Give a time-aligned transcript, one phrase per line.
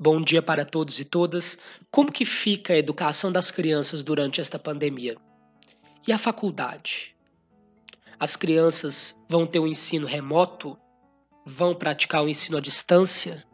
[0.00, 1.58] Bom dia para todos e todas.
[1.90, 5.16] Como que fica a educação das crianças durante esta pandemia?
[6.06, 7.16] E a faculdade?
[8.16, 10.78] As crianças vão ter o um ensino remoto?
[11.44, 13.44] Vão praticar o um ensino à distância?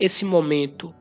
[0.00, 0.92] Esse momento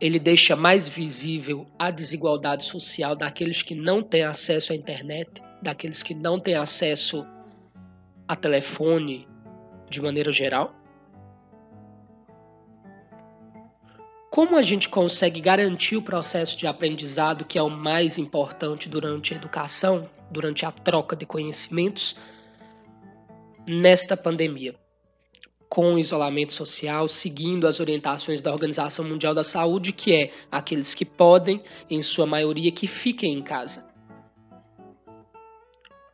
[0.00, 6.04] ele deixa mais visível a desigualdade social daqueles que não têm acesso à internet, daqueles
[6.04, 7.26] que não têm acesso
[8.28, 9.26] a telefone
[9.90, 10.85] de maneira geral?
[14.36, 19.32] Como a gente consegue garantir o processo de aprendizado, que é o mais importante durante
[19.32, 22.14] a educação, durante a troca de conhecimentos,
[23.66, 24.74] nesta pandemia?
[25.70, 30.94] Com o isolamento social, seguindo as orientações da Organização Mundial da Saúde, que é aqueles
[30.94, 33.86] que podem, em sua maioria, que fiquem em casa.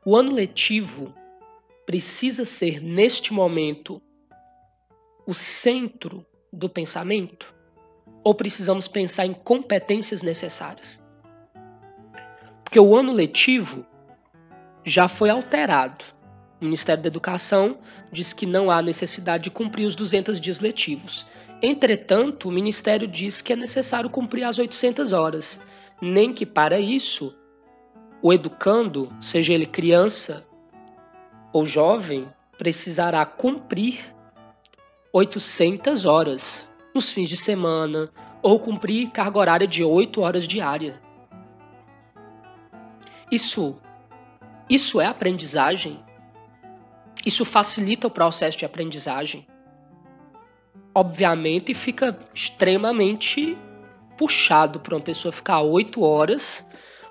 [0.07, 1.13] O ano letivo
[1.85, 4.01] precisa ser, neste momento,
[5.27, 7.53] o centro do pensamento?
[8.25, 11.03] Ou precisamos pensar em competências necessárias?
[12.63, 13.85] Porque o ano letivo
[14.85, 16.05] já foi alterado.
[16.61, 17.79] O Ministério da Educação
[18.11, 21.27] diz que não há necessidade de cumprir os 200 dias letivos.
[21.61, 25.61] Entretanto, o Ministério diz que é necessário cumprir as 800 horas,
[26.01, 27.35] nem que para isso
[28.21, 30.45] o educando, seja ele criança
[31.53, 34.01] ou jovem, precisará cumprir
[35.13, 38.11] 800 horas nos fins de semana
[38.43, 41.01] ou cumprir carga horária de 8 horas diária.
[43.31, 43.77] Isso
[44.69, 46.01] isso é aprendizagem?
[47.27, 49.47] Isso facilita o processo de aprendizagem?
[50.95, 53.57] Obviamente fica extremamente
[54.17, 56.67] puxado para uma pessoa ficar 8 horas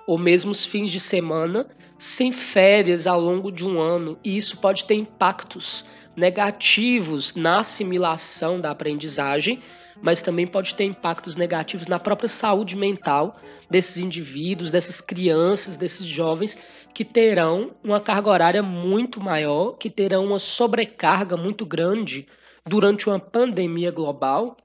[0.06, 1.66] ou mesmo os fins de semana
[1.98, 5.84] sem férias ao longo de um ano, e isso pode ter impactos
[6.16, 9.62] negativos na assimilação da aprendizagem,
[10.00, 13.38] mas também pode ter impactos negativos na própria saúde mental
[13.70, 16.56] desses indivíduos, dessas crianças, desses jovens
[16.94, 22.26] que terão uma carga horária muito maior, que terão uma sobrecarga muito grande
[22.66, 24.56] durante uma pandemia global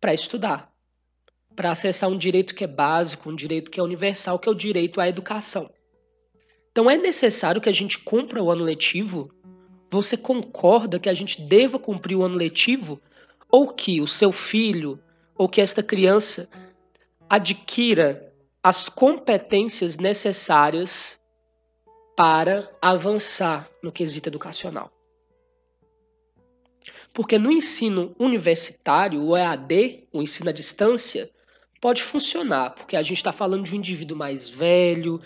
[0.00, 0.70] para estudar,
[1.54, 4.54] para acessar um direito que é básico, um direito que é universal, que é o
[4.54, 5.70] direito à educação.
[6.70, 9.30] Então é necessário que a gente cumpra o ano letivo
[9.90, 13.00] você concorda que a gente deva cumprir o ano letivo
[13.50, 15.00] ou que o seu filho
[15.36, 16.48] ou que esta criança
[17.28, 21.18] adquira as competências necessárias
[22.16, 24.92] para avançar no quesito educacional?
[27.12, 31.28] Porque no ensino universitário, o EAD, o ensino à distância,
[31.80, 35.20] pode funcionar, porque a gente está falando de um indivíduo mais velho,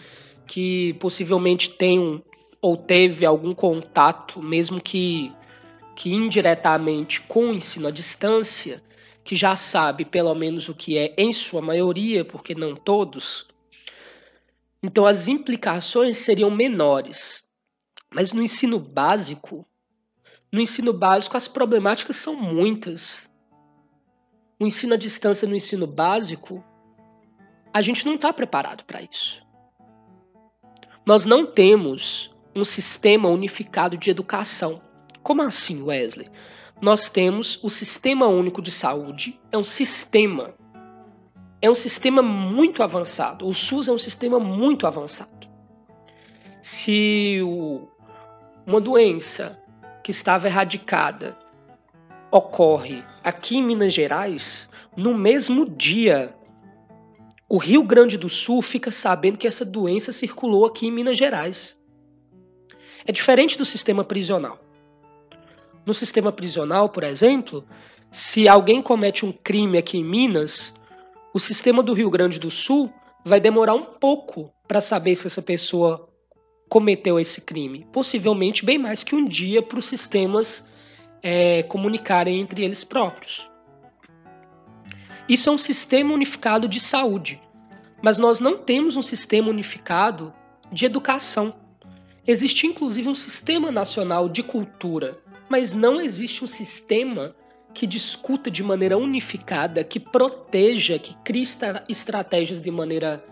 [0.46, 2.22] que possivelmente tem um,
[2.64, 5.30] ou teve algum contato, mesmo que,
[5.94, 8.82] que indiretamente, com o ensino à distância,
[9.22, 13.46] que já sabe pelo menos o que é, em sua maioria, porque não todos,
[14.82, 17.46] então as implicações seriam menores.
[18.10, 19.68] Mas no ensino básico,
[20.50, 23.28] no ensino básico as problemáticas são muitas.
[24.58, 26.64] O ensino à distância no ensino básico,
[27.74, 29.44] a gente não está preparado para isso.
[31.04, 34.80] Nós não temos um sistema unificado de educação.
[35.22, 36.28] Como assim, Wesley?
[36.80, 40.54] Nós temos o Sistema Único de Saúde, é um sistema.
[41.62, 43.48] É um sistema muito avançado.
[43.48, 45.48] O SUS é um sistema muito avançado.
[46.60, 47.88] Se o,
[48.66, 49.58] uma doença
[50.02, 51.36] que estava erradicada
[52.30, 56.34] ocorre aqui em Minas Gerais, no mesmo dia,
[57.48, 61.78] o Rio Grande do Sul fica sabendo que essa doença circulou aqui em Minas Gerais.
[63.06, 64.58] É diferente do sistema prisional.
[65.84, 67.64] No sistema prisional, por exemplo,
[68.10, 70.74] se alguém comete um crime aqui em Minas,
[71.32, 72.92] o sistema do Rio Grande do Sul
[73.24, 76.08] vai demorar um pouco para saber se essa pessoa
[76.68, 77.86] cometeu esse crime.
[77.92, 80.66] Possivelmente bem mais que um dia para os sistemas
[81.22, 83.48] é, comunicarem entre eles próprios.
[85.28, 87.40] Isso é um sistema unificado de saúde,
[88.02, 90.32] mas nós não temos um sistema unificado
[90.70, 91.54] de educação.
[92.26, 95.18] Existe inclusive um sistema nacional de cultura,
[95.48, 97.36] mas não existe um sistema
[97.74, 101.44] que discuta de maneira unificada, que proteja, que crie
[101.86, 103.22] estratégias de maneira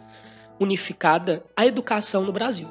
[0.61, 2.69] unificada a educação no Brasil.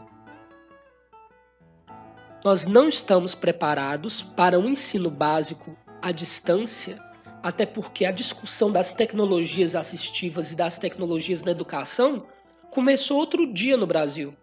[2.44, 7.00] Nós não estamos preparados para um ensino básico à distância,
[7.42, 12.28] até porque a discussão das tecnologias assistivas e das tecnologias na educação
[12.70, 14.36] começou outro dia no Brasil.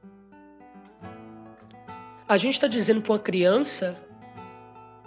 [2.28, 3.96] A gente está dizendo para uma criança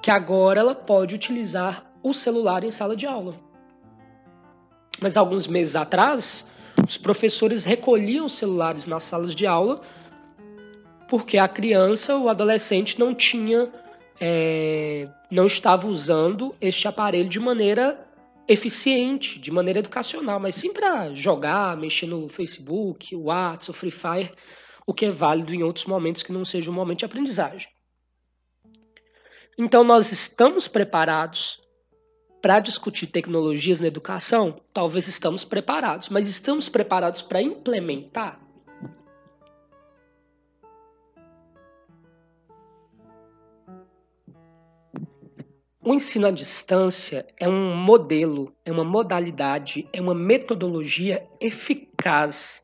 [0.01, 3.35] que agora ela pode utilizar o celular em sala de aula.
[4.99, 6.49] Mas alguns meses atrás,
[6.83, 9.81] os professores recolhiam celulares nas salas de aula
[11.07, 13.69] porque a criança ou adolescente não tinha,
[14.19, 18.03] é, não estava usando este aparelho de maneira
[18.47, 23.91] eficiente, de maneira educacional, mas sim para jogar, mexer no Facebook, o WhatsApp, o Free
[23.91, 24.31] Fire,
[24.85, 27.67] o que é válido em outros momentos que não seja um momento de aprendizagem.
[29.57, 31.61] Então, nós estamos preparados
[32.41, 34.59] para discutir tecnologias na educação?
[34.73, 38.39] Talvez estamos preparados, mas estamos preparados para implementar?
[45.83, 52.61] O ensino à distância é um modelo, é uma modalidade, é uma metodologia eficaz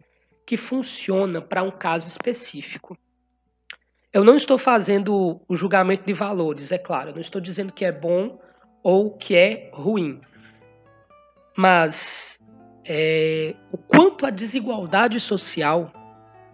[0.48, 2.98] que funciona para um caso específico.
[4.12, 7.86] Eu não estou fazendo o julgamento de valores, é claro, eu não estou dizendo que
[7.86, 8.40] é bom
[8.82, 10.20] ou que é ruim.
[11.56, 12.40] Mas
[12.84, 15.92] é, o quanto a desigualdade social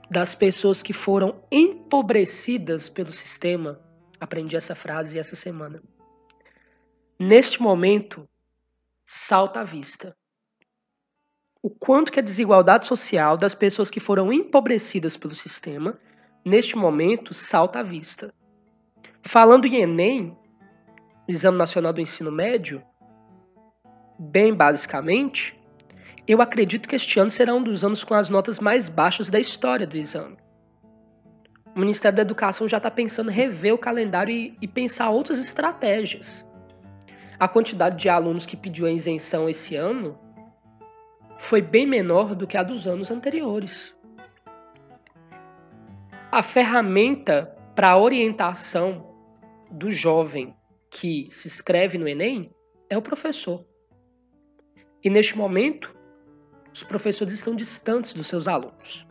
[0.09, 3.79] das pessoas que foram empobrecidas pelo sistema,
[4.19, 5.81] aprendi essa frase essa semana
[7.23, 8.27] neste momento,
[9.05, 10.15] salta à vista.
[11.65, 15.97] O quanto que a desigualdade social das pessoas que foram empobrecidas pelo sistema,
[16.43, 18.33] neste momento, salta à vista.
[19.21, 20.37] Falando em Enem,
[21.25, 22.83] Exame Nacional do Ensino Médio,
[24.19, 25.57] bem basicamente,
[26.27, 29.39] eu acredito que este ano será um dos anos com as notas mais baixas da
[29.39, 30.35] história do exame.
[31.73, 35.39] O Ministério da Educação já está pensando em rever o calendário e, e pensar outras
[35.39, 36.45] estratégias
[37.39, 40.17] a quantidade de alunos que pediu a isenção esse ano
[41.43, 43.95] foi bem menor do que a dos anos anteriores.
[46.31, 49.13] A ferramenta para orientação
[49.69, 50.55] do jovem
[50.89, 52.51] que se inscreve no Enem
[52.89, 53.65] é o professor.
[55.03, 55.93] E neste momento,
[56.73, 59.05] os professores estão distantes dos seus alunos.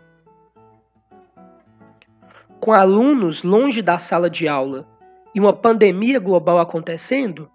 [2.61, 4.89] Com alunos longe da sala de aula
[5.35, 7.51] e uma pandemia global acontecendo,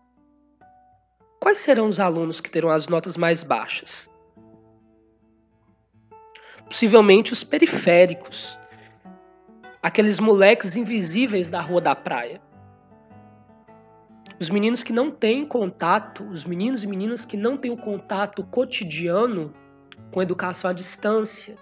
[1.39, 4.09] Quais serão os alunos que terão as notas mais baixas?
[6.69, 8.57] Possivelmente os periféricos,
[9.81, 12.41] aqueles moleques invisíveis da rua da praia.
[14.39, 18.43] Os meninos que não têm contato, os meninos e meninas que não têm o contato
[18.43, 19.53] cotidiano
[20.11, 21.57] com educação à distância.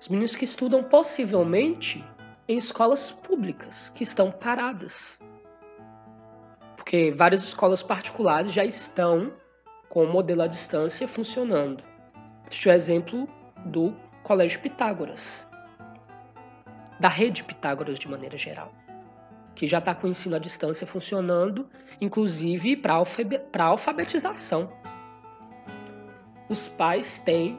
[0.00, 2.04] Os meninos que estudam possivelmente
[2.48, 5.18] em escolas públicas, que estão paradas
[6.92, 9.32] porque várias escolas particulares já estão
[9.88, 11.82] com o modelo à distância funcionando.
[12.52, 13.28] Este é o exemplo
[13.64, 15.22] do Colégio Pitágoras,
[17.00, 18.70] da rede Pitágoras de maneira geral,
[19.54, 21.66] que já está com o ensino à distância funcionando,
[21.98, 24.70] inclusive para alfabetização.
[26.50, 27.58] Os pais têm,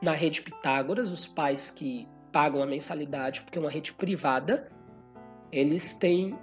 [0.00, 4.72] na rede Pitágoras, os pais que pagam a mensalidade, porque é uma rede privada,
[5.52, 6.34] eles têm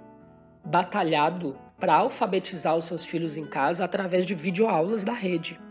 [0.64, 5.63] batalhado para alfabetizar os seus filhos em casa através de videoaulas da rede.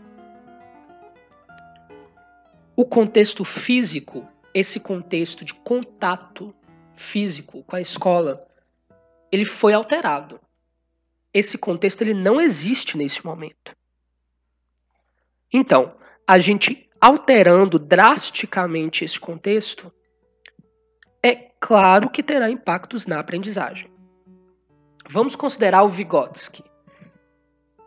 [2.76, 6.52] O contexto físico, esse contexto de contato
[6.96, 8.46] físico com a escola,
[9.30, 10.40] ele foi alterado.
[11.32, 13.76] Esse contexto ele não existe nesse momento.
[15.52, 15.94] Então,
[16.26, 19.92] a gente alterando drasticamente esse contexto,
[21.22, 23.88] é claro que terá impactos na aprendizagem.
[25.08, 26.64] Vamos considerar o Vygotsky.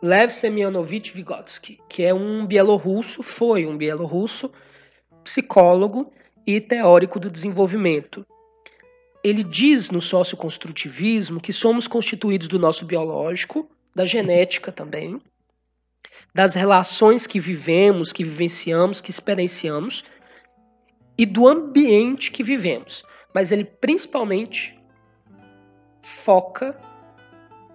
[0.00, 4.50] Lev Semyonovich Vygotsky, que é um bielorrusso, foi um bielorrusso,
[5.28, 6.10] psicólogo
[6.46, 8.26] e teórico do desenvolvimento.
[9.22, 15.20] Ele diz no socioconstrutivismo que somos constituídos do nosso biológico, da genética também,
[16.34, 20.02] das relações que vivemos, que vivenciamos, que experienciamos
[21.18, 23.04] e do ambiente que vivemos.
[23.34, 24.78] Mas ele principalmente
[26.02, 26.80] foca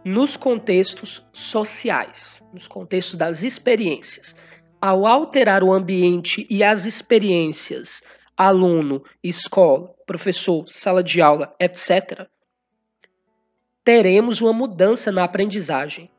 [0.03, 4.35] nos contextos sociais, nos contextos das experiências.
[4.85, 8.03] Ao alterar o ambiente e as experiências,
[8.35, 12.27] aluno, escola, professor, sala de aula, etc.,
[13.81, 16.11] teremos uma mudança na aprendizagem.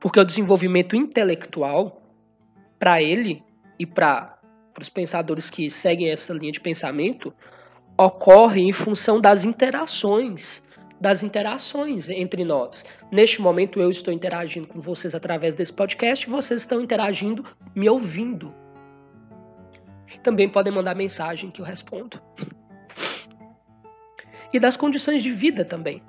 [0.00, 2.02] Porque o desenvolvimento intelectual,
[2.80, 3.44] para ele
[3.78, 4.36] e para
[4.80, 7.32] os pensadores que seguem essa linha de pensamento,
[7.96, 10.60] ocorre em função das interações
[11.00, 12.84] das interações entre nós.
[13.10, 18.54] Neste momento eu estou interagindo com vocês através desse podcast vocês estão interagindo me ouvindo.
[20.22, 22.20] Também podem mandar mensagem que eu respondo.
[24.52, 26.02] E das condições de vida também.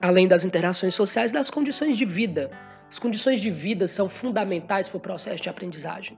[0.00, 2.50] Além das interações sociais, das condições de vida.
[2.88, 6.16] As condições de vida são fundamentais para o processo de aprendizagem.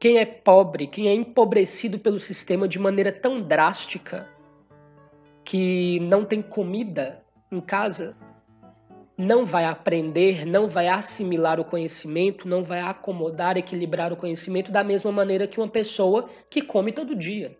[0.00, 4.26] Quem é pobre, quem é empobrecido pelo sistema de maneira tão drástica
[5.50, 8.16] que não tem comida em casa,
[9.18, 14.84] não vai aprender, não vai assimilar o conhecimento, não vai acomodar, equilibrar o conhecimento da
[14.84, 17.58] mesma maneira que uma pessoa que come todo dia.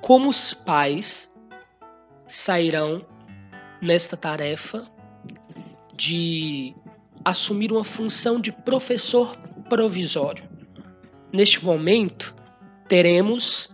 [0.00, 1.28] Como os pais
[2.28, 3.04] sairão
[3.80, 4.86] nesta tarefa
[5.96, 6.76] de
[7.24, 9.36] assumir uma função de professor
[9.68, 10.48] provisório?
[11.32, 12.40] Neste momento,
[12.88, 13.70] teremos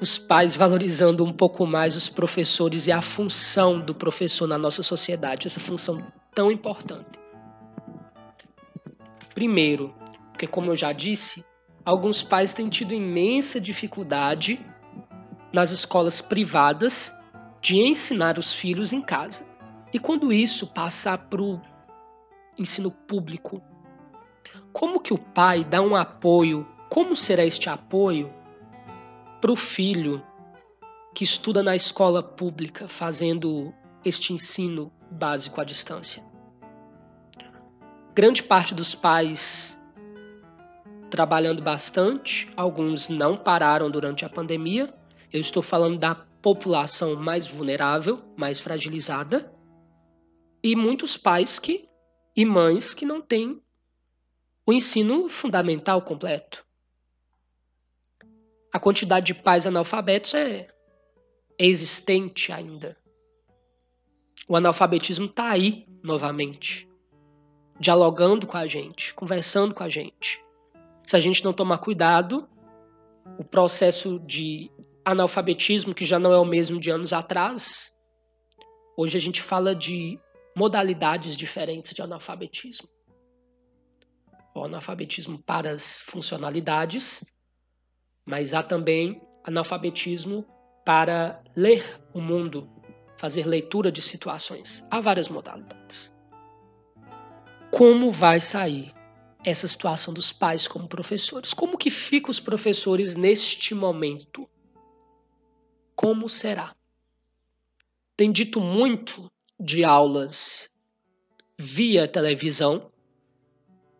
[0.00, 4.82] os pais valorizando um pouco mais os professores e a função do professor na nossa
[4.82, 7.18] sociedade, essa função tão importante.
[9.34, 9.94] Primeiro,
[10.30, 11.44] porque como eu já disse,
[11.84, 14.60] alguns pais têm tido imensa dificuldade
[15.52, 17.14] nas escolas privadas
[17.60, 19.44] de ensinar os filhos em casa.
[19.92, 21.60] E quando isso passar para o
[22.58, 23.62] ensino público,
[24.72, 26.66] como que o pai dá um apoio?
[26.94, 28.32] Como será este apoio
[29.40, 30.24] para o filho
[31.12, 33.74] que estuda na escola pública, fazendo
[34.04, 36.24] este ensino básico à distância.
[38.14, 39.76] Grande parte dos pais
[41.10, 44.94] trabalhando bastante, alguns não pararam durante a pandemia.
[45.32, 49.52] Eu estou falando da população mais vulnerável, mais fragilizada,
[50.62, 51.88] e muitos pais que
[52.36, 53.60] e mães que não têm
[54.64, 56.64] o ensino fundamental completo
[58.74, 60.66] a quantidade de pais analfabetos é,
[61.56, 62.96] existente ainda.
[64.48, 66.88] O analfabetismo está aí novamente,
[67.78, 70.42] dialogando com a gente, conversando com a gente.
[71.06, 72.48] Se a gente não tomar cuidado,
[73.38, 74.68] o processo de
[75.04, 77.94] analfabetismo, que já não é o mesmo de anos atrás,
[78.96, 80.18] hoje a gente fala de
[80.56, 82.88] modalidades diferentes de analfabetismo.
[84.52, 87.24] O analfabetismo para as funcionalidades
[88.24, 90.44] mas há também analfabetismo
[90.84, 92.68] para ler o mundo,
[93.18, 94.84] fazer leitura de situações.
[94.90, 96.12] Há várias modalidades.
[97.70, 98.94] Como vai sair
[99.44, 101.52] essa situação dos pais como professores?
[101.52, 104.48] Como que ficam os professores neste momento?
[105.94, 106.74] Como será?
[108.16, 110.68] Tem dito muito de aulas
[111.58, 112.90] via televisão,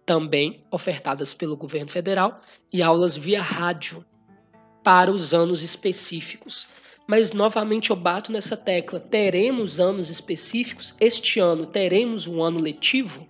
[0.06, 2.40] também ofertadas pelo governo federal,
[2.72, 4.04] e aulas via rádio,
[4.84, 6.68] para os anos específicos.
[7.06, 10.94] Mas novamente eu bato nessa tecla: teremos anos específicos?
[11.00, 13.26] Este ano teremos um ano letivo?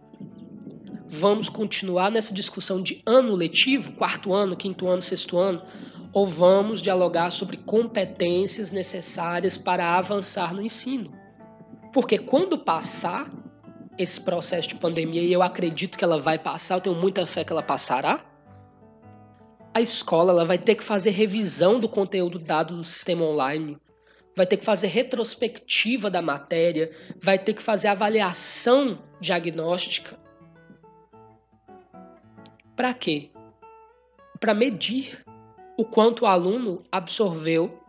[1.08, 5.62] Vamos continuar nessa discussão de ano letivo, quarto ano, quinto ano, sexto ano?
[6.12, 11.12] Ou vamos dialogar sobre competências necessárias para avançar no ensino?
[11.92, 13.30] Porque quando passar
[13.96, 17.44] esse processo de pandemia, e eu acredito que ela vai passar, eu tenho muita fé
[17.44, 18.20] que ela passará,
[19.74, 23.76] a escola ela vai ter que fazer revisão do conteúdo dado no sistema online,
[24.36, 30.16] vai ter que fazer retrospectiva da matéria, vai ter que fazer avaliação diagnóstica.
[32.76, 33.30] Para quê?
[34.38, 35.24] Para medir
[35.76, 37.80] o quanto o aluno absorveu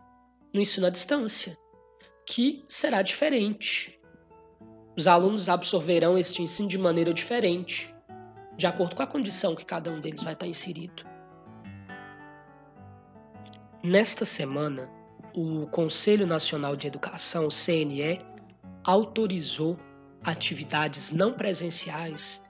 [0.52, 1.56] no ensino à distância,
[2.26, 3.96] que será diferente.
[4.96, 7.94] Os alunos absorverão este ensino de maneira diferente,
[8.56, 11.15] de acordo com a condição que cada um deles vai estar inserido.
[13.86, 14.90] Nesta semana,
[15.32, 18.18] o Conselho Nacional de Educação, CNE,
[18.82, 19.78] autorizou
[20.24, 22.42] atividades não presenciais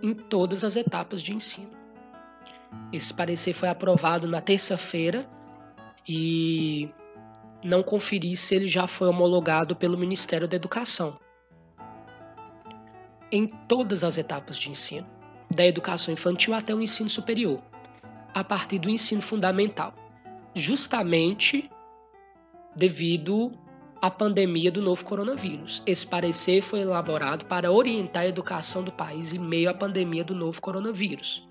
[0.00, 1.72] em todas as etapas de ensino.
[2.92, 5.28] Esse parecer foi aprovado na terça-feira
[6.08, 6.88] e
[7.60, 11.18] não conferi se ele já foi homologado pelo Ministério da Educação.
[13.32, 15.08] Em todas as etapas de ensino,
[15.50, 17.60] da educação infantil até o ensino superior,
[18.32, 19.92] a partir do ensino fundamental
[20.54, 21.70] justamente
[22.76, 23.52] devido
[24.00, 25.82] à pandemia do novo coronavírus.
[25.86, 30.34] Esse parecer foi elaborado para orientar a educação do país em meio à pandemia do
[30.34, 31.46] novo coronavírus,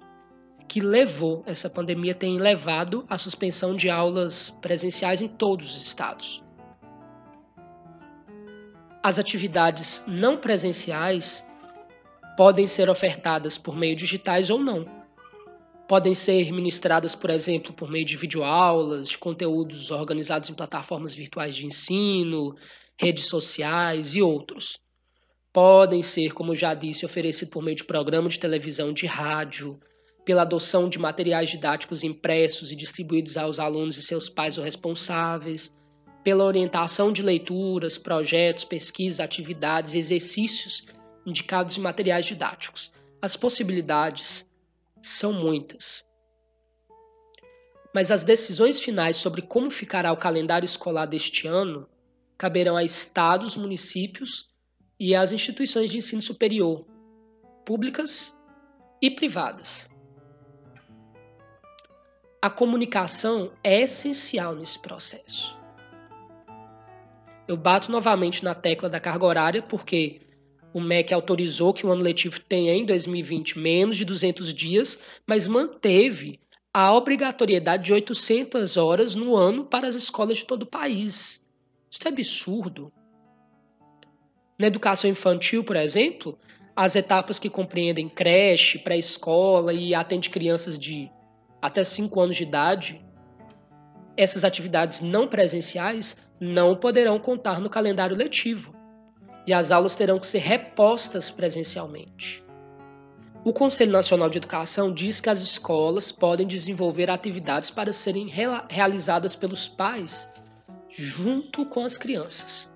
[0.68, 6.44] que levou, essa pandemia tem levado à suspensão de aulas presenciais em todos os estados.
[9.02, 11.46] As atividades não presenciais
[12.38, 15.03] podem ser ofertadas por meio digitais ou não
[15.88, 21.56] podem ser ministradas, por exemplo, por meio de videoaulas, de conteúdos organizados em plataformas virtuais
[21.56, 22.56] de ensino,
[23.00, 24.80] redes sociais e outros.
[25.52, 29.80] Podem ser, como já disse, oferecidos por meio de programa de televisão, de rádio,
[30.26, 35.74] pela adoção de materiais didáticos impressos e distribuídos aos alunos e seus pais ou responsáveis,
[36.24, 40.86] pela orientação de leituras, projetos, pesquisas, atividades, exercícios
[41.26, 42.92] indicados em materiais didáticos.
[43.22, 44.46] As possibilidades
[45.04, 46.04] são muitas.
[47.94, 51.88] Mas as decisões finais sobre como ficará o calendário escolar deste ano
[52.38, 54.50] caberão a estados, municípios
[55.00, 56.88] e às instituições de ensino superior,
[57.66, 58.36] públicas
[59.02, 59.88] e privadas.
[62.42, 65.58] A comunicação é essencial nesse processo.
[67.48, 70.23] Eu bato novamente na tecla da carga horária porque
[70.74, 75.46] o MEC autorizou que o ano letivo tenha em 2020 menos de 200 dias, mas
[75.46, 76.40] manteve
[76.74, 81.40] a obrigatoriedade de 800 horas no ano para as escolas de todo o país.
[81.92, 82.92] Isso é absurdo.
[84.58, 86.38] Na educação infantil, por exemplo,
[86.76, 91.12] as etapas que compreendem creche, pré-escola e atende crianças de
[91.62, 93.02] até 5 anos de idade,
[94.18, 98.83] essas atividades não presenciais não poderão contar no calendário letivo
[99.46, 102.44] e as aulas terão que ser repostas presencialmente.
[103.46, 108.28] O Conselho Nacional de Educação diz que as escolas podem desenvolver atividades para serem
[108.70, 110.30] realizadas pelos pais
[110.90, 112.72] junto com as crianças.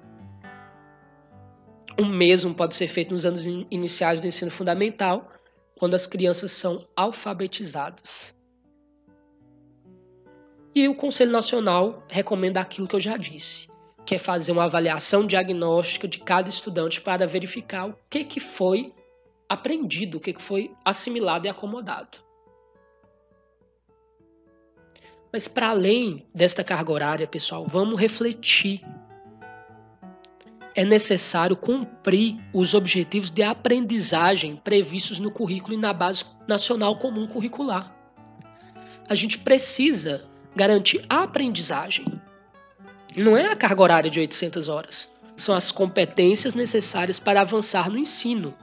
[1.97, 5.31] O mesmo pode ser feito nos anos iniciais do ensino fundamental,
[5.79, 8.35] quando as crianças são alfabetizadas.
[10.75, 13.67] E o Conselho Nacional recomenda aquilo que eu já disse,
[14.07, 18.93] que é fazer uma avaliação diagnóstica de cada estudante para verificar o que, que foi
[19.49, 22.17] aprendido, o que, que foi assimilado e acomodado.
[25.31, 28.81] Mas para além desta carga horária, pessoal, vamos refletir.
[30.73, 37.27] É necessário cumprir os objetivos de aprendizagem previstos no currículo e na base nacional comum
[37.27, 37.93] curricular.
[39.09, 42.05] A gente precisa garantir a aprendizagem.
[43.17, 47.97] Não é a carga horária de 800 horas, são as competências necessárias para avançar no
[47.97, 48.53] ensino.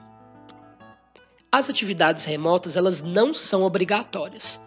[1.50, 4.60] As atividades remotas, elas não são obrigatórias.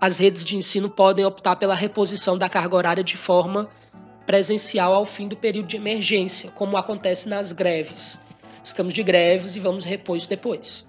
[0.00, 3.68] As redes de ensino podem optar pela reposição da carga horária de forma
[4.24, 8.18] presencial ao fim do período de emergência, como acontece nas greves.
[8.64, 10.88] Estamos de greves e vamos repor isso depois.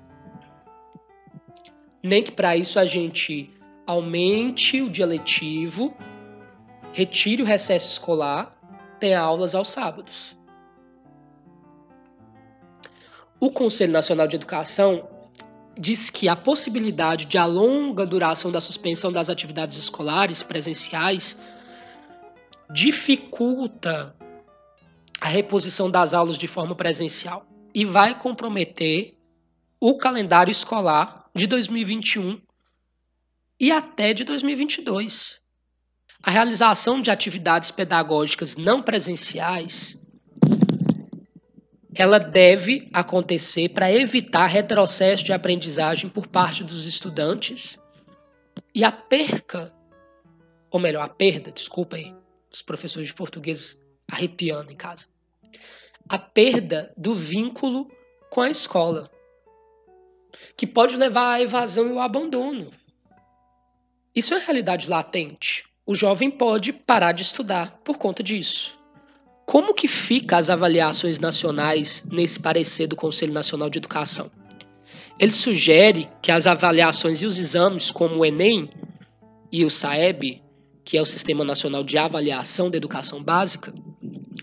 [2.02, 3.52] Nem que para isso a gente
[3.86, 5.94] aumente o dia letivo,
[6.98, 8.58] retire o recesso escolar,
[9.00, 10.36] tenha aulas aos sábados.
[13.40, 15.08] O Conselho Nacional de Educação
[15.78, 21.40] diz que a possibilidade de a longa duração da suspensão das atividades escolares presenciais
[22.74, 24.12] dificulta
[25.22, 29.16] a reposição das aulas de forma presencial e vai comprometer
[29.80, 32.42] o calendário escolar de 2021
[33.60, 35.46] e até de 2022.
[36.22, 40.00] A realização de atividades pedagógicas não presenciais
[41.98, 47.80] ela deve acontecer para evitar retrocesso de aprendizagem por parte dos estudantes
[48.74, 49.74] e a perca,
[50.70, 52.16] ou melhor, a perda, desculpa aí,
[52.52, 55.08] os professores de português arrepiando em casa,
[56.08, 57.90] a perda do vínculo
[58.30, 59.10] com a escola,
[60.56, 62.72] que pode levar à evasão e ao abandono.
[64.16, 65.66] Isso é realidade latente.
[65.90, 68.78] O jovem pode parar de estudar por conta disso.
[69.46, 74.30] Como que fica as avaliações nacionais nesse parecer do Conselho Nacional de Educação?
[75.18, 78.70] Ele sugere que as avaliações e os exames, como o Enem
[79.50, 80.44] e o SAEB,
[80.84, 83.74] que é o Sistema Nacional de Avaliação da Educação Básica,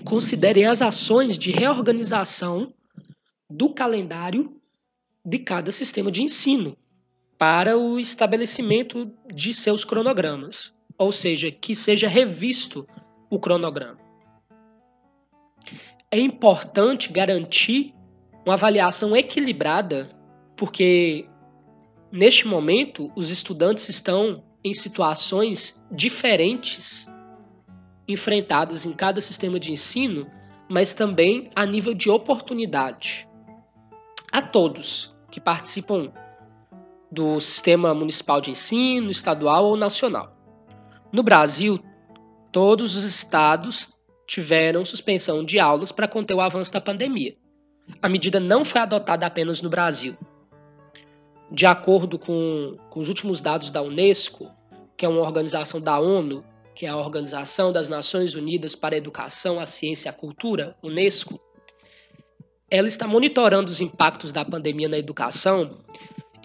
[0.02, 2.72] considerem as ações de reorganização
[3.50, 4.56] do calendário
[5.22, 6.74] de cada sistema de ensino,
[7.38, 12.86] para o estabelecimento de seus cronogramas, ou seja, que seja revisto
[13.30, 13.98] o cronograma.
[16.10, 17.94] É importante garantir
[18.44, 20.10] uma avaliação equilibrada,
[20.56, 21.26] porque
[22.12, 27.06] neste momento os estudantes estão em situações diferentes
[28.06, 30.26] enfrentadas em cada sistema de ensino,
[30.68, 33.28] mas também a nível de oportunidade.
[34.30, 36.12] A todos que participam
[37.10, 40.33] do sistema municipal de ensino, estadual ou nacional.
[41.14, 41.78] No Brasil,
[42.50, 43.88] todos os estados
[44.26, 47.36] tiveram suspensão de aulas para conter o avanço da pandemia.
[48.02, 50.16] A medida não foi adotada apenas no Brasil.
[51.52, 54.50] De acordo com, com os últimos dados da Unesco,
[54.96, 58.98] que é uma organização da ONU, que é a Organização das Nações Unidas para a
[58.98, 61.40] Educação, a Ciência e a Cultura, Unesco,
[62.68, 65.78] ela está monitorando os impactos da pandemia na educação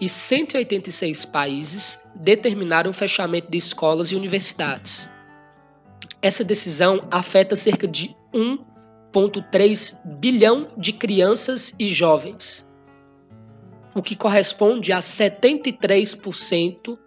[0.00, 5.08] e 186 países determinaram o fechamento de escolas e universidades.
[6.22, 12.66] essa decisão afeta cerca de 1,3 bilhão de crianças e jovens,
[13.94, 16.98] o que corresponde a 73%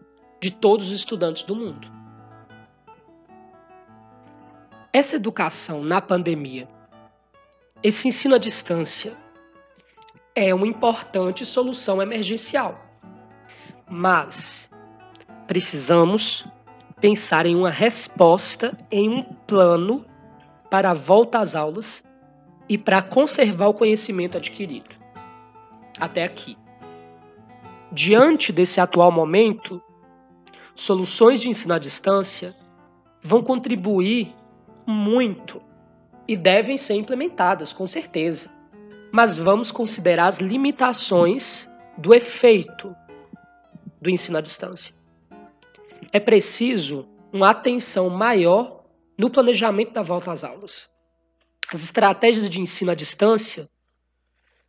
[0.42, 1.92] de todos os estudantes do mundo.
[4.92, 6.68] Essa educação na pandemia,
[7.82, 9.16] esse ensino à distância,
[10.36, 12.83] é uma importante solução emergencial.
[13.90, 14.70] Mas
[15.48, 16.46] precisamos
[17.00, 20.06] pensar em uma resposta, em um plano
[20.70, 22.04] para a volta às aulas
[22.68, 24.96] e para conservar o conhecimento adquirido.
[26.00, 26.58] Até aqui.
[27.92, 29.82] Diante desse atual momento,
[30.74, 32.56] soluções de ensino à distância
[33.22, 34.34] vão contribuir
[34.86, 35.62] muito
[36.28, 38.50] e devem ser implementadas, com certeza.
[39.12, 42.96] Mas vamos considerar as limitações do efeito
[44.04, 44.94] do ensino à distância.
[46.12, 48.84] É preciso uma atenção maior
[49.18, 50.88] no planejamento da volta às aulas.
[51.74, 53.68] As estratégias de ensino à distância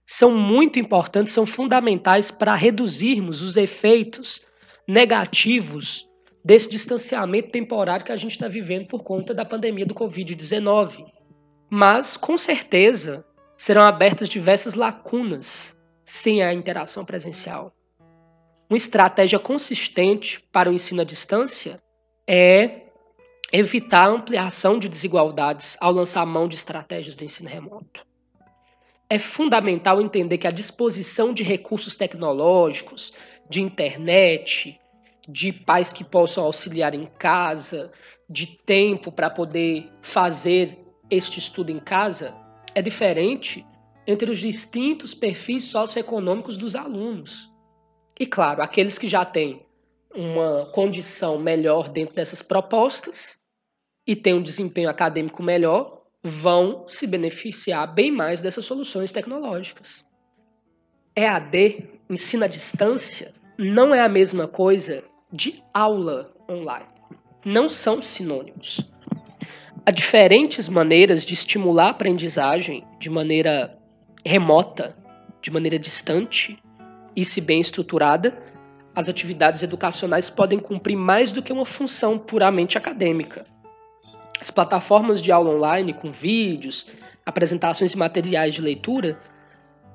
[0.07, 4.41] são muito importantes, são fundamentais para reduzirmos os efeitos
[4.87, 6.09] negativos
[6.45, 11.05] desse distanciamento temporário que a gente está vivendo por conta da pandemia do Covid-19.
[11.71, 13.25] Mas, com certeza,
[13.57, 17.75] serão abertas diversas lacunas sem a interação presencial.
[18.75, 21.81] Uma estratégia consistente para o ensino à distância
[22.27, 22.89] é
[23.53, 28.05] evitar a ampliação de desigualdades ao lançar mão de estratégias do ensino remoto.
[29.09, 33.13] É fundamental entender que a disposição de recursos tecnológicos,
[33.49, 34.77] de internet,
[35.29, 37.93] de pais que possam auxiliar em casa,
[38.29, 40.77] de tempo para poder fazer
[41.09, 42.35] este estudo em casa,
[42.75, 43.65] é diferente
[44.05, 47.54] entre os distintos perfis socioeconômicos dos alunos.
[48.19, 49.65] E claro, aqueles que já têm
[50.15, 53.37] uma condição melhor dentro dessas propostas
[54.07, 60.05] e têm um desempenho acadêmico melhor, vão se beneficiar bem mais dessas soluções tecnológicas.
[61.17, 66.89] EAD, ensino à distância, não é a mesma coisa de aula online.
[67.45, 68.81] Não são sinônimos.
[69.85, 73.77] Há diferentes maneiras de estimular a aprendizagem de maneira
[74.25, 74.97] remota,
[75.43, 76.59] de maneira distante
[77.17, 78.37] e, se bem estruturada,
[78.95, 83.47] as atividades educacionais podem cumprir mais do que uma função puramente acadêmica.
[84.41, 86.87] As plataformas de aula online, com vídeos,
[87.25, 89.19] apresentações e materiais de leitura,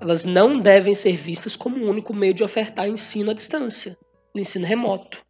[0.02, 3.98] elas não devem ser vistas como o um único meio de ofertar ensino à distância,
[4.34, 5.30] o ensino remoto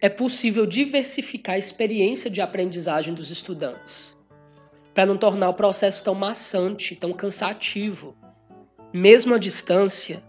[0.00, 4.16] é possível diversificar a experiência de aprendizagem dos estudantes,
[4.94, 8.16] para não tornar o processo tão maçante, tão cansativo.
[8.92, 10.22] Mesmo à distância,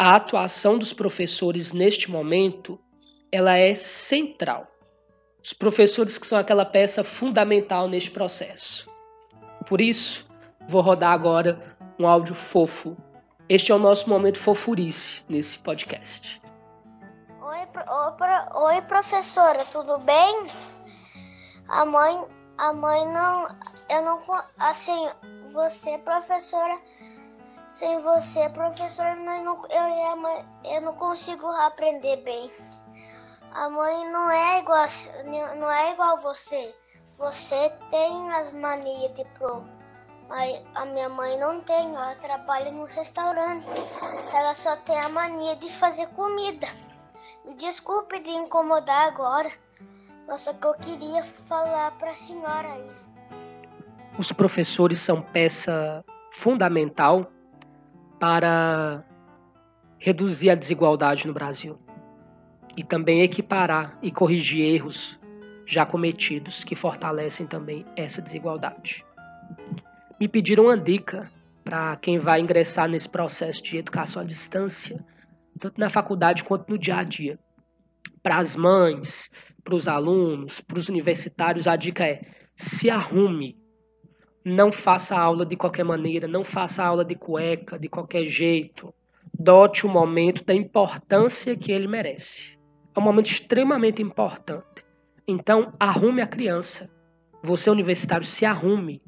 [0.00, 2.80] a atuação dos professores neste momento,
[3.30, 4.66] ela é central.
[5.44, 8.88] Os professores que são aquela peça fundamental neste processo.
[9.68, 10.26] Por isso,
[10.70, 12.96] vou rodar agora um áudio fofo.
[13.46, 16.40] Este é o nosso momento fofurice nesse podcast.
[17.42, 17.84] Oi, pro,
[18.58, 20.46] oi, professora, tudo bem?
[21.68, 22.24] A mãe,
[22.56, 23.54] a mãe não,
[23.90, 24.18] eu não,
[24.58, 25.10] assim,
[25.52, 26.80] você professora,
[27.70, 32.50] sem você professora, eu, não, eu, eu não consigo aprender bem.
[33.52, 34.86] A mãe não é igual,
[35.56, 36.74] não é igual você.
[37.16, 39.64] Você tem as manias de pro,
[40.28, 41.94] mas a minha mãe não tem.
[41.94, 43.66] Ela trabalha no restaurante.
[44.34, 46.66] Ela só tem a mania de fazer comida.
[47.44, 49.50] Me desculpe de incomodar agora,
[50.26, 53.08] mas só que eu queria falar para a senhora isso.
[54.18, 57.30] Os professores são peça fundamental
[58.20, 59.02] para
[59.98, 61.76] reduzir a desigualdade no Brasil
[62.76, 65.18] e também equiparar e corrigir erros
[65.66, 69.04] já cometidos que fortalecem também essa desigualdade.
[70.20, 71.28] Me pediram uma dica
[71.64, 75.04] para quem vai ingressar nesse processo de educação à distância
[75.60, 77.38] tanto na faculdade quanto no dia a dia.
[78.22, 79.30] Para as mães,
[79.62, 82.22] para os alunos, para os universitários, a dica é:
[82.56, 83.59] se arrume.
[84.44, 88.94] Não faça aula de qualquer maneira, não faça aula de cueca, de qualquer jeito.
[89.38, 92.58] Dote o momento da importância que ele merece.
[92.94, 94.84] É um momento extremamente importante.
[95.28, 96.90] Então, arrume a criança.
[97.42, 99.02] Você, universitário, se arrume.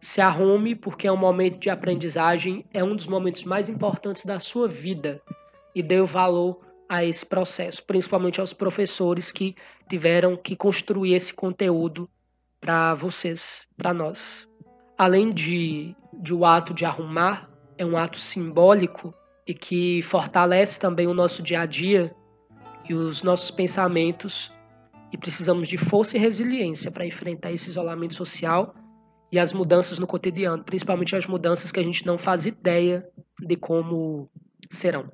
[0.00, 4.38] Se arrume porque é um momento de aprendizagem, é um dos momentos mais importantes da
[4.38, 5.20] sua vida
[5.74, 9.54] e deu valor a esse processo, principalmente aos professores que
[9.88, 12.08] tiveram que construir esse conteúdo
[12.60, 14.47] para vocês, para nós.
[14.98, 19.14] Além de, de o ato de arrumar, é um ato simbólico
[19.46, 22.12] e que fortalece também o nosso dia a dia
[22.88, 24.52] e os nossos pensamentos
[25.12, 28.74] e precisamos de força e resiliência para enfrentar esse isolamento social
[29.30, 33.06] e as mudanças no cotidiano, principalmente as mudanças que a gente não faz ideia
[33.40, 34.28] de como
[34.68, 35.10] serão.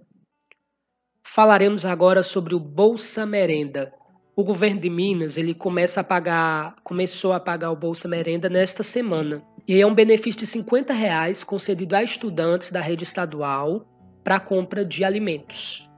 [1.22, 3.92] Falaremos agora sobre o Bolsa Merenda.
[4.34, 8.82] O governo de Minas ele começa a pagar, começou a pagar o Bolsa Merenda nesta
[8.82, 9.44] semana.
[9.66, 13.86] E é um benefício de 50 reais concedido a estudantes da rede estadual
[14.22, 15.88] para a compra de alimentos.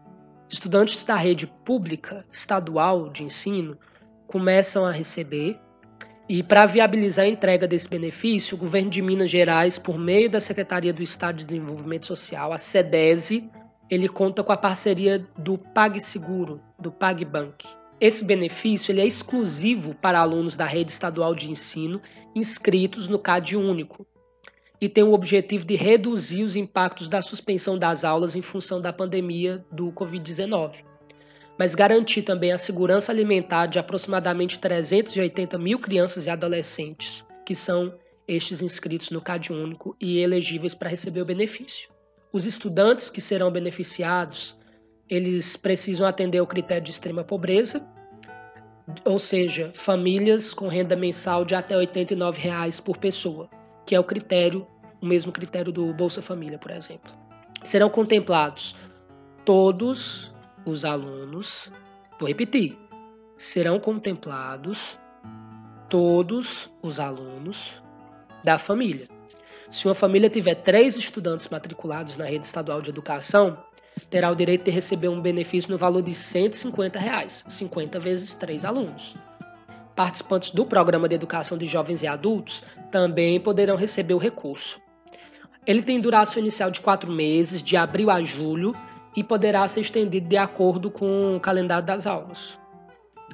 [0.49, 3.77] Estudantes da rede pública estadual de ensino
[4.29, 5.59] começam a receber
[6.29, 10.41] e para viabilizar a entrega desse benefício, o governo de Minas Gerais, por meio da
[10.41, 13.49] Secretaria do Estado de Desenvolvimento Social, a SEDESE,
[13.89, 17.65] ele conta com a parceria do PagSeguro, do PagBank.
[18.01, 22.01] Esse benefício ele é exclusivo para alunos da rede estadual de ensino
[22.37, 24.07] inscritos no CAD único
[24.81, 28.93] e tem o objetivo de reduzir os impactos da suspensão das aulas em função da
[28.93, 30.85] pandemia do Covid-19
[31.59, 37.95] mas garantir também a segurança alimentar de aproximadamente 380 mil crianças e adolescentes, que são
[38.29, 41.89] estes inscritos no CAD único e elegíveis para receber o benefício.
[42.33, 44.59] Os estudantes que serão beneficiados,
[45.09, 47.87] eles precisam atender ao critério de extrema pobreza,
[49.05, 53.49] ou seja, famílias com renda mensal de até 89 reais por pessoa,
[53.85, 54.67] que é o critério,
[55.01, 57.13] o mesmo critério do Bolsa Família, por exemplo.
[57.63, 58.77] Serão contemplados
[59.45, 60.33] todos
[60.65, 61.71] os alunos,
[62.19, 62.77] vou repetir,
[63.37, 64.99] serão contemplados
[65.89, 67.83] todos os alunos
[68.43, 69.09] da família.
[69.71, 73.59] Se uma família tiver três estudantes matriculados na rede estadual de educação,
[74.05, 78.65] terá o direito de receber um benefício no valor de 150 reais, 50 vezes três
[78.65, 79.17] alunos.
[79.95, 84.81] Participantes do programa de educação de jovens e adultos também poderão receber o recurso.
[85.67, 88.73] Ele tem duração inicial de quatro meses, de abril a julho,
[89.17, 92.59] e poderá ser estendido de acordo com o calendário das aulas.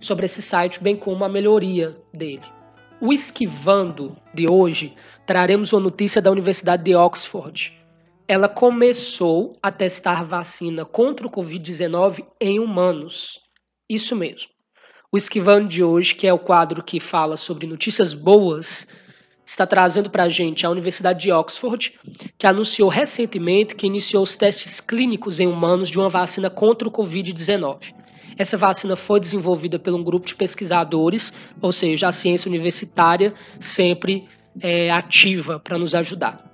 [0.00, 2.61] sobre esse site, bem como a melhoria dele.
[3.04, 4.94] O Esquivando de hoje,
[5.26, 7.76] traremos uma notícia da Universidade de Oxford.
[8.28, 13.40] Ela começou a testar vacina contra o Covid-19 em humanos.
[13.90, 14.50] Isso mesmo.
[15.10, 18.86] O Esquivando de hoje, que é o quadro que fala sobre notícias boas,
[19.44, 21.98] está trazendo para a gente a Universidade de Oxford,
[22.38, 26.92] que anunciou recentemente que iniciou os testes clínicos em humanos de uma vacina contra o
[26.92, 27.80] Covid-19.
[28.36, 34.26] Essa vacina foi desenvolvida por um grupo de pesquisadores, ou seja, a ciência universitária sempre
[34.60, 36.50] é, ativa para nos ajudar.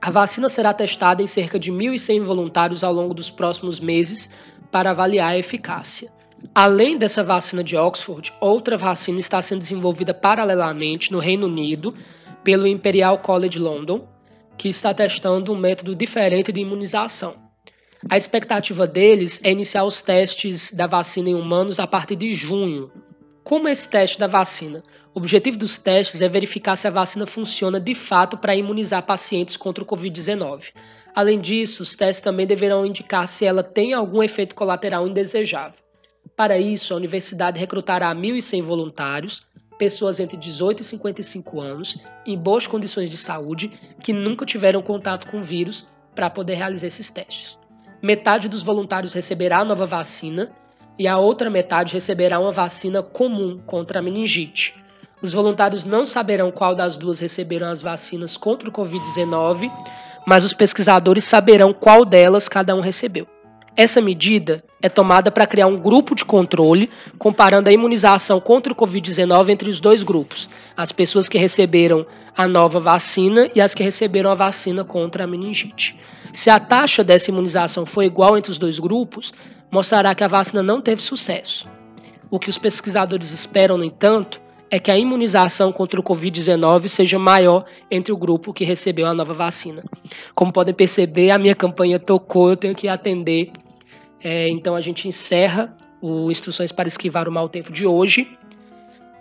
[0.00, 4.30] A vacina será testada em cerca de 1.100 voluntários ao longo dos próximos meses
[4.70, 6.10] para avaliar a eficácia.
[6.54, 11.94] Além dessa vacina de Oxford, outra vacina está sendo desenvolvida paralelamente no Reino Unido
[12.42, 14.08] pelo Imperial College London,
[14.56, 17.49] que está testando um método diferente de imunização.
[18.08, 22.90] A expectativa deles é iniciar os testes da vacina em humanos a partir de junho.
[23.44, 24.82] Como esse teste da vacina?
[25.14, 29.54] O objetivo dos testes é verificar se a vacina funciona de fato para imunizar pacientes
[29.56, 30.72] contra o Covid-19.
[31.14, 35.78] Além disso, os testes também deverão indicar se ela tem algum efeito colateral indesejável.
[36.34, 42.66] Para isso, a universidade recrutará 1.100 voluntários, pessoas entre 18 e 55 anos, em boas
[42.66, 43.70] condições de saúde,
[44.02, 47.58] que nunca tiveram contato com o vírus, para poder realizar esses testes.
[48.02, 50.50] Metade dos voluntários receberá a nova vacina
[50.98, 54.74] e a outra metade receberá uma vacina comum contra a meningite.
[55.22, 59.70] Os voluntários não saberão qual das duas receberam as vacinas contra o Covid-19,
[60.26, 63.26] mas os pesquisadores saberão qual delas cada um recebeu.
[63.82, 68.76] Essa medida é tomada para criar um grupo de controle, comparando a imunização contra o
[68.76, 72.04] Covid-19 entre os dois grupos, as pessoas que receberam
[72.36, 75.98] a nova vacina e as que receberam a vacina contra a meningite.
[76.30, 79.32] Se a taxa dessa imunização for igual entre os dois grupos,
[79.70, 81.66] mostrará que a vacina não teve sucesso.
[82.30, 84.38] O que os pesquisadores esperam, no entanto,
[84.70, 89.14] é que a imunização contra o Covid-19 seja maior entre o grupo que recebeu a
[89.14, 89.82] nova vacina.
[90.34, 93.50] Como podem perceber, a minha campanha tocou, eu tenho que atender.
[94.22, 98.26] É, então a gente encerra o Instruções para Esquivar o Mal Tempo de hoje.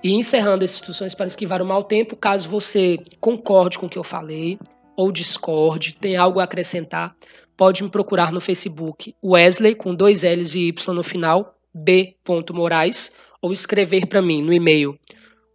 [0.01, 3.97] E encerrando as instruções para esquivar o mau tempo, caso você concorde com o que
[3.97, 4.57] eu falei
[4.95, 7.13] ou discorde, tenha algo a acrescentar,
[7.57, 12.15] pode me procurar no Facebook Wesley, com dois L's e Y no final, B.
[12.51, 14.97] Moraes, ou escrever para mim no e-mail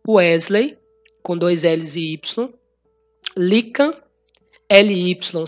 [0.07, 0.77] Wesley,
[1.23, 2.51] com dois L's e Y,
[3.37, 3.95] Lican,
[4.69, 5.45] L-Y-C-A-N,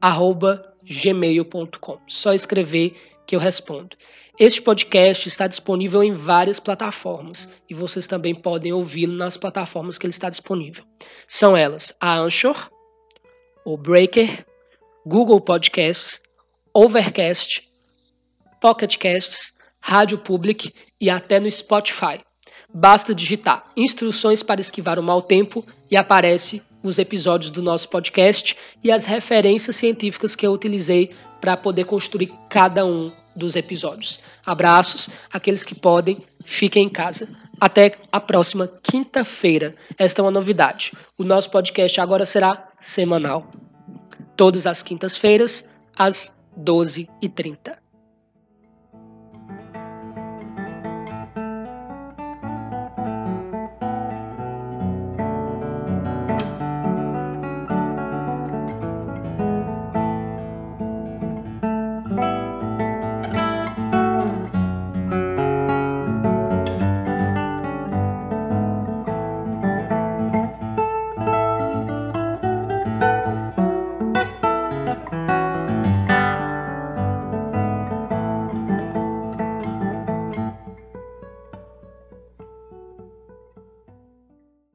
[0.00, 1.98] arroba gmail.com.
[2.06, 2.94] Só escrever
[3.26, 3.96] que eu respondo.
[4.38, 10.06] Este podcast está disponível em várias plataformas e vocês também podem ouvi-lo nas plataformas que
[10.06, 10.84] ele está disponível.
[11.28, 12.70] São elas a Anchor,
[13.64, 14.44] o Breaker,
[15.06, 16.20] Google Podcasts,
[16.74, 17.68] Overcast,
[18.60, 22.20] Pocket Casts, Rádio Public e até no Spotify.
[22.72, 28.56] Basta digitar instruções para esquivar o mau tempo e aparece os episódios do nosso podcast
[28.82, 34.20] e as referências científicas que eu utilizei para poder construir cada um dos episódios.
[34.44, 37.28] Abraços, aqueles que podem, fiquem em casa.
[37.60, 39.74] Até a próxima quinta-feira.
[39.96, 40.92] Esta é uma novidade.
[41.16, 43.52] O nosso podcast agora será semanal.
[44.36, 47.81] Todas as quintas-feiras, às 12h30.